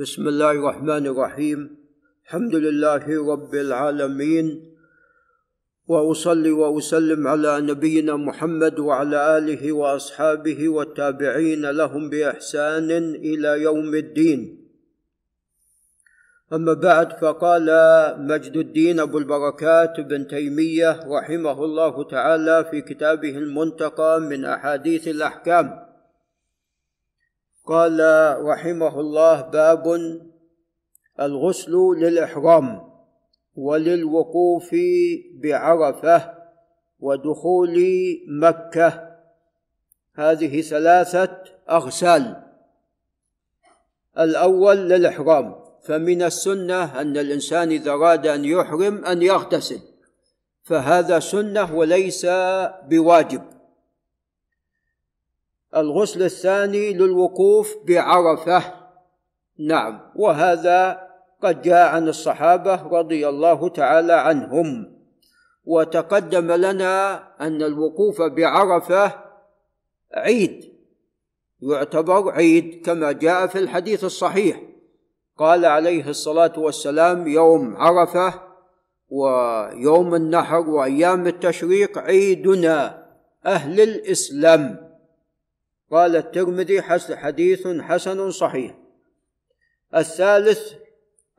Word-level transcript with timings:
بسم 0.00 0.28
الله 0.28 0.50
الرحمن 0.50 1.06
الرحيم. 1.06 1.76
الحمد 2.24 2.54
لله 2.54 3.04
رب 3.32 3.54
العالمين. 3.54 4.46
وأصلي 5.88 6.50
وأسلم 6.50 7.28
على 7.28 7.60
نبينا 7.60 8.16
محمد 8.16 8.78
وعلى 8.78 9.38
آله 9.38 9.72
وأصحابه 9.72 10.68
والتابعين 10.68 11.70
لهم 11.70 12.10
بإحسان 12.10 12.90
إلى 13.14 13.62
يوم 13.62 13.94
الدين. 13.94 14.40
أما 16.52 16.72
بعد 16.72 17.12
فقال 17.20 17.68
مجد 18.24 18.56
الدين 18.56 19.00
أبو 19.00 19.18
البركات 19.18 20.00
بن 20.00 20.26
تيمية 20.26 21.00
رحمه 21.04 21.64
الله 21.64 22.04
تعالى 22.04 22.64
في 22.70 22.80
كتابه 22.80 23.38
المنتقى 23.38 24.20
من 24.20 24.44
أحاديث 24.44 25.08
الأحكام. 25.08 25.89
قال 27.70 28.00
رحمه 28.44 29.00
الله 29.00 29.40
باب 29.40 29.86
الغسل 31.20 31.72
للإحرام 31.98 32.90
وللوقوف 33.56 34.76
بعرفة 35.34 36.34
ودخول 37.00 37.78
مكة. 38.28 39.10
هذه 40.14 40.60
ثلاثة 40.60 41.38
أغسال. 41.70 42.42
الأول 44.18 44.76
للإحرام 44.76 45.54
فمن 45.84 46.22
السنة 46.22 47.00
أن 47.00 47.16
الإنسان 47.16 47.70
إذا 47.70 47.90
أراد 47.90 48.26
أن 48.26 48.44
يحرم 48.44 49.04
أن 49.04 49.22
يغتسل 49.22 49.80
فهذا 50.62 51.18
سنة 51.18 51.74
وليس 51.74 52.26
بواجب. 52.88 53.59
الغسل 55.76 56.22
الثاني 56.22 56.92
للوقوف 56.92 57.76
بعرفة. 57.86 58.62
نعم 59.58 60.00
وهذا 60.16 61.00
قد 61.42 61.62
جاء 61.62 61.94
عن 61.94 62.08
الصحابة 62.08 62.82
رضي 62.82 63.28
الله 63.28 63.68
تعالى 63.68 64.12
عنهم. 64.12 64.96
وتقدم 65.64 66.52
لنا 66.52 67.22
أن 67.40 67.62
الوقوف 67.62 68.22
بعرفة 68.22 69.12
عيد 70.14 70.72
يعتبر 71.62 72.30
عيد 72.30 72.86
كما 72.86 73.12
جاء 73.12 73.46
في 73.46 73.58
الحديث 73.58 74.04
الصحيح. 74.04 74.62
قال 75.38 75.64
عليه 75.64 76.08
الصلاة 76.08 76.52
والسلام 76.58 77.28
يوم 77.28 77.76
عرفة 77.76 78.34
ويوم 79.08 80.14
النحر 80.14 80.70
وأيام 80.70 81.26
التشريق 81.26 81.98
عيدنا 81.98 83.06
أهل 83.46 83.80
الإسلام. 83.80 84.89
قال 85.90 86.16
الترمذي 86.16 86.82
حديث 87.12 87.68
حسن 87.68 88.30
صحيح. 88.30 88.74
الثالث 89.96 90.72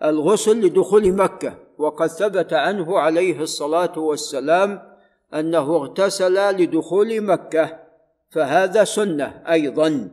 الغسل 0.04 0.66
لدخول 0.66 1.12
مكة 1.14 1.54
وقد 1.78 2.08
ثبت 2.08 2.54
عنه 2.54 3.00
عليه 3.00 3.42
الصلاة 3.42 4.00
والسلام 4.00 4.82
أنه 5.34 5.76
اغتسل 5.76 6.52
لدخول 6.56 7.22
مكة 7.22 7.80
فهذا 8.30 8.84
سنة 8.84 9.44
أيضا. 9.50 10.10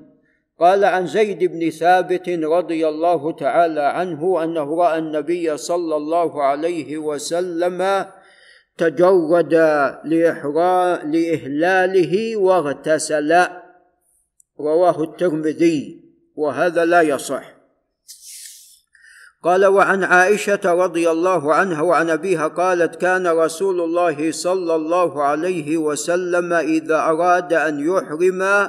قال 0.61 0.85
عن 0.85 1.07
زيد 1.07 1.45
بن 1.45 1.71
ثابت 1.71 2.29
رضي 2.29 2.89
الله 2.89 3.33
تعالى 3.33 3.81
عنه 3.81 4.45
أنه 4.45 4.77
رأى 4.77 4.99
النبي 4.99 5.57
صلى 5.57 5.97
الله 5.97 6.43
عليه 6.43 6.99
وسلم 6.99 8.07
تجرد 8.77 9.55
لإهلاله 11.05 12.37
واغتسل. 12.37 13.58
رواه 14.61 15.03
الترمذي 15.03 16.05
وهذا 16.35 16.85
لا 16.85 17.03
يصح. 17.03 17.59
قال 19.43 19.67
وعن 19.67 20.05
عائشة 20.05 20.61
رضي 20.65 21.11
الله 21.11 21.55
عنها 21.55 21.83
وعن 21.83 22.11
أبيها 22.11 22.49
قالت 22.49 22.97
كان 22.97 23.27
رسول 23.27 23.81
الله 23.81 24.33
صلى 24.33 24.75
الله 24.75 25.23
عليه 25.23 25.77
وسلم 25.77 26.53
إذا 26.53 26.97
أراد 26.97 27.53
أن 27.53 27.81
يحرم 27.81 28.69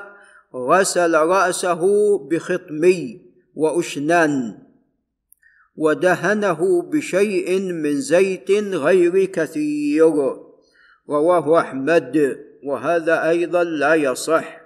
غسل 0.56 1.16
رأسه 1.16 1.84
بخطمي 2.28 3.22
وأشنان 3.56 4.58
ودهنه 5.76 6.82
بشيء 6.82 7.60
من 7.60 8.02
زيت 8.02 8.52
غير 8.52 9.26
كثير. 9.26 10.14
رواه 11.10 11.60
أحمد 11.60 12.38
وهذا 12.64 13.30
أيضا 13.30 13.64
لا 13.64 13.96
يصح. 13.96 14.59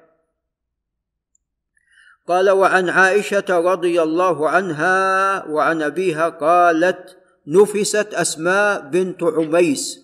قال 2.28 2.50
وعن 2.50 2.90
عائشة 2.90 3.46
رضي 3.50 4.02
الله 4.02 4.50
عنها 4.50 5.46
وعن 5.48 5.82
أبيها 5.82 6.30
قالت 6.30 7.18
نفست 7.48 8.14
أسماء 8.14 8.82
بنت 8.82 9.24
عميس. 9.24 10.00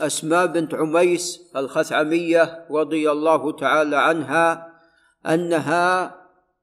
أسماء 0.00 0.46
بنت 0.46 0.74
عميس 0.74 1.40
الخثعميه 1.56 2.66
رضي 2.70 3.10
الله 3.10 3.56
تعالى 3.56 3.96
عنها 3.96 4.72
أنها 5.26 6.14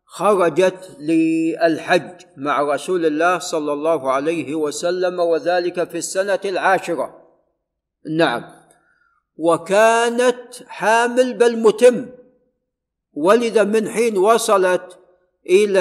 خرجت 0.05 0.97
للحج 0.99 2.21
مع 2.37 2.61
رسول 2.61 3.05
الله 3.05 3.39
صلى 3.39 3.73
الله 3.73 4.11
عليه 4.11 4.55
وسلم 4.55 5.19
وذلك 5.19 5.89
في 5.89 5.97
السنة 5.97 6.39
العاشرة. 6.45 7.21
نعم. 8.17 8.43
وكانت 9.37 10.63
حامل 10.67 11.33
بل 11.33 11.57
متم. 11.57 12.20
ولذا 13.13 13.63
من 13.63 13.89
حين 13.89 14.17
وصلت 14.17 14.99
إلى 15.49 15.79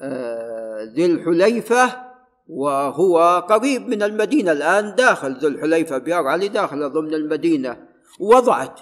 آه، 0.00 0.82
ذي 0.82 1.06
الحليفة 1.06 2.10
وهو 2.48 3.46
قريب 3.48 3.88
من 3.88 4.02
المدينة 4.02 4.52
الآن 4.52 4.94
داخل 4.94 5.38
ذي 5.38 5.46
الحليفة 5.46 5.98
بيار 5.98 6.26
علي 6.26 6.48
داخل 6.48 6.90
ضمن 6.90 7.14
المدينة. 7.14 7.86
وضعت. 8.20 8.80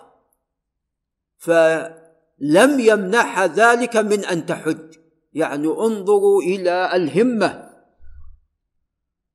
فلم 1.38 2.80
يمنعها 2.80 3.46
ذلك 3.46 3.96
من 3.96 4.24
أن 4.24 4.46
تحج. 4.46 4.94
يعني 5.32 5.66
انظروا 5.66 6.42
إلى 6.42 6.96
الهمة 6.96 7.68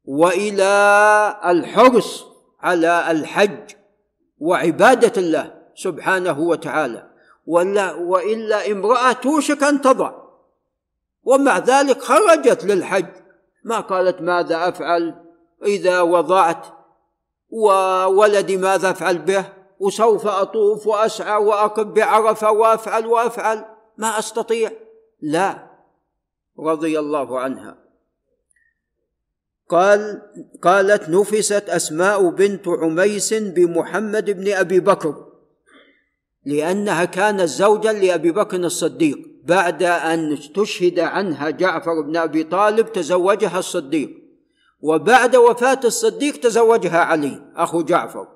وإلى 0.05 1.39
الحرص 1.45 2.25
على 2.59 3.11
الحج 3.11 3.75
وعبادة 4.37 5.21
الله 5.21 5.53
سبحانه 5.75 6.39
وتعالى. 6.39 7.12
ولا 7.45 7.93
وإلا 7.93 8.71
امرأة 8.71 9.11
توشك 9.11 9.63
أن 9.63 9.81
تضع. 9.81 10.11
ومع 11.23 11.57
ذلك 11.57 12.01
خرجت 12.01 12.65
للحج. 12.65 13.05
ما 13.63 13.79
قالت 13.79 14.21
ماذا 14.21 14.69
أفعل 14.69 15.15
إذا 15.65 16.01
وضعت؟ 16.01 16.65
وولدي 17.49 18.57
ماذا 18.57 18.89
أفعل 18.89 19.17
به؟ 19.17 19.45
وسوف 19.79 20.27
أطوف 20.27 20.87
وأسعى 20.87 21.43
وأقف 21.43 21.83
بعرفة 21.83 22.51
وأفعل 22.51 23.05
وأفعل. 23.05 23.65
ما 23.97 24.19
أستطيع؟ 24.19 24.71
لا. 25.21 25.67
رضي 26.59 26.99
الله 26.99 27.39
عنها. 27.39 27.77
قال 29.69 30.21
قالت 30.61 31.09
نفست 31.09 31.69
أسماء 31.69 32.29
بنت 32.29 32.67
عميس 32.67 33.33
بمحمد 33.33 34.29
بن 34.29 34.53
أبي 34.53 34.79
بكر. 34.79 35.32
لأنها 36.45 37.05
كانت 37.05 37.41
زوجا 37.41 37.93
لأبي 37.93 38.31
بكر 38.31 38.57
الصديق 38.57 39.17
بعد 39.43 39.83
أن 39.83 40.33
استشهد 40.33 40.99
عنها 40.99 41.49
جعفر 41.49 42.01
بن 42.01 42.17
أبي 42.17 42.43
طالب 42.43 42.91
تزوجها 42.91 43.59
الصديق. 43.59 44.23
وبعد 44.81 45.35
وفاة 45.35 45.79
الصديق 45.83 46.39
تزوجها 46.39 46.99
علي 46.99 47.41
أخو 47.55 47.81
جعفر. 47.81 48.27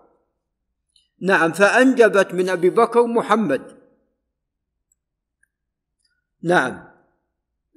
نعم 1.22 1.52
فأنجبت 1.52 2.34
من 2.34 2.50
أبي 2.50 2.70
بكر 2.70 3.04
محمد. 3.04 3.62
نعم. 6.44 6.88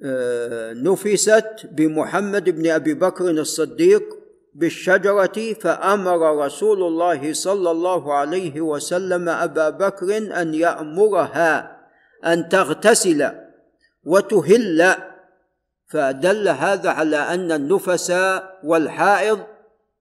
آه، 0.03 0.73
نفست 0.73 1.69
بمحمد 1.71 2.49
بن 2.49 2.67
أبي 2.67 2.93
بكر 2.93 3.29
الصديق 3.29 4.20
بالشجرة 4.55 5.53
فأمر 5.53 6.45
رسول 6.45 6.83
الله 6.83 7.33
صلى 7.33 7.71
الله 7.71 8.13
عليه 8.13 8.61
وسلم 8.61 9.29
أبا 9.29 9.69
بكر 9.69 10.17
أن 10.17 10.53
يأمرها 10.53 11.77
أن 12.25 12.49
تغتسل 12.49 13.31
وتهل. 14.03 14.95
فدل 15.87 16.49
هذا 16.49 16.89
على 16.89 17.17
أن 17.17 17.51
النفس 17.51 18.13
والحائض 18.63 19.39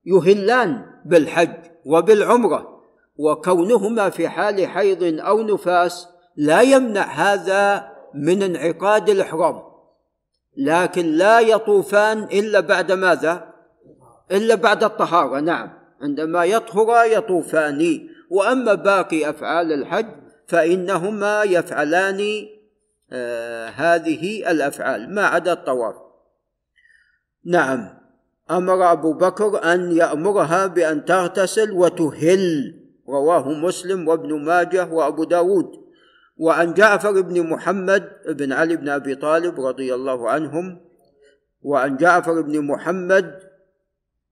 يهلان 0.05 0.87
بالحج 1.05 1.56
وبالعمرة 1.87 2.81
وكونهما 3.17 4.11
في 4.11 4.29
حال 4.29 4.67
حيض 4.67 5.20
أو 5.20 5.43
نفاس 5.43 6.08
لا 6.37 6.61
يمنع 6.61 7.03
هذا 7.03 7.91
من 8.14 8.43
انعقاد 8.43 9.08
الإحرام. 9.08 9.62
لكن 10.56 11.06
لا 11.06 11.41
يطوفان 11.41 12.23
إلا 12.23 12.61
بعد 12.61 12.93
ماذا؟ 12.93 13.50
إلا 14.32 14.55
بعد 14.55 14.85
الطهارة 14.85 15.41
نعم. 15.41 15.71
عندما 16.03 16.44
يطهر 16.44 17.05
يطوفان. 17.05 18.09
وأما 18.31 18.75
باقي 18.75 19.31
أفعال 19.31 19.73
الحج 19.73 20.06
فإنهما 20.49 21.43
يفعلان 21.43 22.47
آه 23.12 23.69
هذه 23.69 24.50
الأفعال 24.50 25.15
ما 25.15 25.27
عدا 25.27 25.53
الطواف. 25.53 25.94
نعم. 27.44 28.00
أمر 28.50 28.93
أبو 28.93 29.12
بكر 29.12 29.73
أن 29.73 29.93
يأمرها 29.93 30.67
بأن 30.67 31.05
تغتسل 31.05 31.73
وتهل. 31.73 32.75
رواه 33.09 33.49
مسلم 33.49 34.09
وابن 34.09 34.44
ماجه 34.44 34.93
وأبو 34.93 35.25
داود. 35.25 35.71
وعن 36.37 36.75
جعفر 36.75 37.21
بن 37.21 37.50
محمد 37.50 38.11
بن 38.29 38.53
علي 38.53 38.77
بن 38.77 38.88
أبي 38.88 39.15
طالب 39.15 39.61
رضي 39.61 39.94
الله 39.94 40.31
عنهم. 40.31 40.81
وعن 41.62 41.97
جعفر 41.97 42.41
بن 42.41 42.61
محمد 42.61 43.50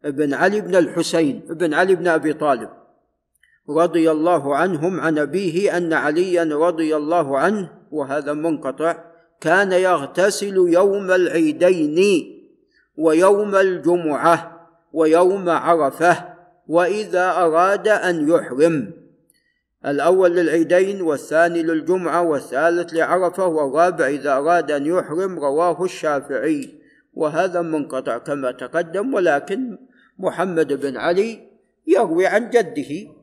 بن 0.05 0.35
علي 0.35 0.61
بن 0.61 0.77
الحسين 0.77 1.41
بن 1.50 1.75
علي 1.75 1.95
بن 1.95 2.09
أبي 2.09 2.33
طالب 2.33 2.69
رضي 3.71 4.11
الله 4.11 4.56
عنهم 4.56 5.00
عن 5.00 5.19
أبيه 5.19 5.77
أن 5.77 5.93
عليا 5.93 6.45
رضي 6.45 6.97
الله 6.97 7.39
عنه 7.39 7.71
وهذا 7.91 8.33
منقطع 8.33 9.05
كان 9.41 9.73
يغتسل 9.73 10.56
يوم 10.56 11.11
العيدين 11.11 12.25
ويوم 12.97 13.56
الجمعة 13.56 14.69
ويوم 14.93 15.49
عرفة 15.49 16.25
وإذا 16.69 17.31
أراد 17.31 17.89
أن 17.89 18.29
يحرم 18.29 18.93
الأول 19.87 20.37
للعيدين 20.37 21.03
والثاني 21.03 21.62
للجمعة 21.62 22.23
والثالث 22.23 22.95
لعرفة 22.95 23.47
والرابع 23.47 24.06
إذا 24.06 24.33
أراد 24.33 24.71
أن 24.71 24.87
يحرم 24.87 25.39
رواه 25.39 25.85
الشافعي 25.85 26.79
وهذا 27.15 27.62
منقطع 27.62 28.19
كما 28.19 28.50
تقدم 28.50 29.15
ولكن 29.15 29.79
محمد 30.19 30.73
بن 30.73 30.97
علي 30.97 31.49
يروي 31.87 32.26
عن 32.26 32.50
جده. 32.50 33.19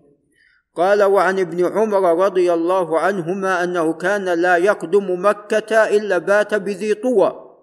قال 0.75 1.03
وعن 1.03 1.39
ابن 1.39 1.65
عمر 1.65 2.25
رضي 2.25 2.53
الله 2.53 3.00
عنهما 3.00 3.63
أنه 3.63 3.94
كان 3.94 4.25
لا 4.25 4.57
يقدم 4.57 5.25
مكة 5.25 5.83
إلا 5.83 6.18
بات 6.18 6.53
بذي 6.53 6.94
طوى 6.94 7.57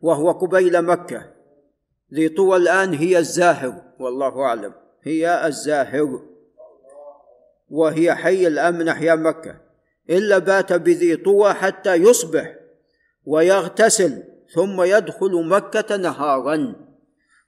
وهو 0.00 0.30
قبيل 0.30 0.82
مكة. 0.82 1.32
ذي 2.14 2.28
طوى 2.28 2.56
الآن 2.56 2.94
هي 2.94 3.18
الزاهر 3.18 3.82
والله 3.98 4.42
أعلم 4.42 4.72
هي 5.02 5.46
الزاهر 5.46 6.20
وهي 7.70 8.14
حي 8.14 8.46
الان 8.46 8.78
من 8.78 8.88
احياء 8.88 9.16
مكة. 9.16 9.56
إلا 10.10 10.38
بات 10.38 10.72
بذي 10.72 11.16
طوى 11.16 11.54
حتى 11.54 11.94
يصبح 11.94 12.56
ويغتسل 13.26 14.22
ثم 14.54 14.82
يدخل 14.82 15.44
مكة 15.48 15.96
نهارا. 15.96 16.85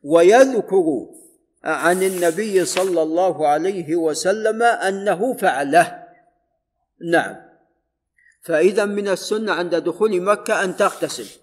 ويذكر 0.02 1.06
عن 1.64 2.02
النبي 2.02 2.64
صلى 2.64 3.02
الله 3.02 3.48
عليه 3.48 3.96
وسلم 3.96 4.62
أنه 4.62 5.34
فعله. 5.34 6.04
نعم. 7.10 7.36
فإذا 8.42 8.84
من 8.84 9.08
السنة 9.08 9.52
عند 9.52 9.74
دخول 9.74 10.20
مكة 10.20 10.64
أن 10.64 10.76
تغتسل. 10.76 11.40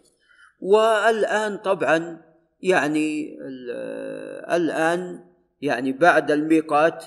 والآن 0.61 1.57
طبعا 1.57 2.21
يعني 2.61 3.37
الآن 4.51 5.25
يعني 5.61 5.91
بعد 5.91 6.31
الميقات 6.31 7.05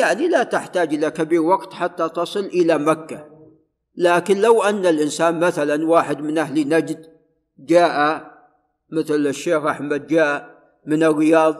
يعني 0.00 0.28
لا 0.28 0.42
تحتاج 0.42 0.94
إلى 0.94 1.10
كبير 1.10 1.42
وقت 1.42 1.74
حتى 1.74 2.08
تصل 2.08 2.44
إلى 2.44 2.78
مكة. 2.78 3.28
لكن 3.96 4.40
لو 4.40 4.62
أن 4.62 4.86
الإنسان 4.86 5.40
مثلا 5.40 5.86
واحد 5.86 6.20
من 6.20 6.38
أهل 6.38 6.68
نجد 6.68 7.06
جاء 7.58 8.24
مثل 8.90 9.26
الشيخ 9.26 9.64
أحمد 9.64 10.06
جاء 10.06 10.51
من 10.86 11.02
الرياض 11.02 11.56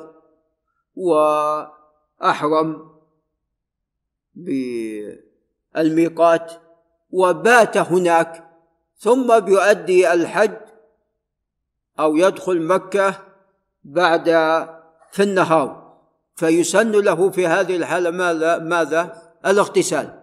وأحرم 0.96 2.92
بالميقات 5.74 6.52
وبات 7.10 7.76
هناك 7.76 8.48
ثم 8.96 9.38
بيؤدي 9.38 10.12
الحج 10.12 10.56
أو 12.00 12.16
يدخل 12.16 12.66
مكة 12.66 13.14
بعد 13.84 14.24
في 15.10 15.22
النهار. 15.22 15.82
فيسن 16.34 16.90
له 16.90 17.30
في 17.30 17.46
هذه 17.46 17.76
الحالة 17.76 18.10
ماذا؟ 18.10 18.58
ماذا؟ 18.58 19.22
الاغتسال. 19.46 20.21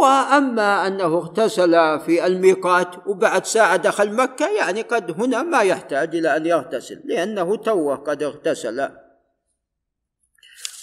وأما 0.00 0.86
أنه 0.86 1.04
اغتسل 1.04 2.00
في 2.00 2.26
الميقات 2.26 2.88
وبعد 3.06 3.46
ساعة 3.46 3.76
دخل 3.76 4.12
مكة 4.12 4.48
يعني 4.58 4.82
قد 4.82 5.20
هنا 5.20 5.42
ما 5.42 5.62
يحتاج 5.62 6.16
إلى 6.16 6.36
أن 6.36 6.46
يغتسل 6.46 7.00
لأنه 7.04 7.56
توه 7.56 7.96
قد 7.96 8.22
اغتسل. 8.22 8.88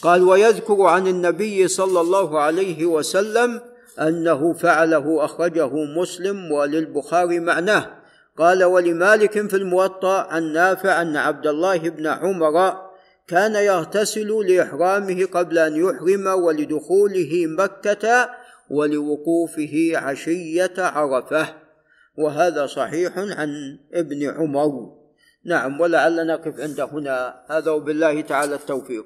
قال 0.04 0.24
ويذكر 0.24 0.82
عن 0.82 1.08
النبي 1.08 1.68
صلى 1.68 2.02
الله 2.02 2.40
عليه 2.40 2.86
وسلم 2.86 3.62
أنه 4.00 4.54
فعله 4.54 5.26
أخرجه 5.26 5.70
مسلم 5.74 6.52
وللبخاري 6.52 7.40
معناه. 7.40 8.00
قال 8.38 8.64
ولمالك 8.64 9.48
في 9.48 9.56
الموطأ 9.56 10.28
عن 10.30 10.54
نافع 10.54 11.02
أن 11.02 11.18
عبد 11.18 11.48
الله 11.48 11.78
بن 11.78 12.08
عمر 12.08 12.90
كان 13.28 13.56
يغتسل 13.56 14.46
لإحرامه 14.48 15.26
قبل 15.26 15.58
أن 15.58 15.76
يحرم 15.76 16.28
ولدخوله 16.28 17.46
مكة 17.48 18.30
ولوقوفه 18.69 19.92
عشية 19.95 20.74
عرفة 20.77 21.48
وهذا 22.18 22.66
صحيح 22.66 23.18
عن 23.18 23.80
ابن 23.94 24.30
عمر. 24.30 25.00
نعم 25.45 25.81
ولعلنا 25.81 26.24
نقف 26.24 26.60
عند 26.60 26.80
هنا. 26.80 27.45
هذا 27.50 27.71
وبالله 27.71 28.21
تعالى 28.21 28.56
التوفيق. 28.56 29.06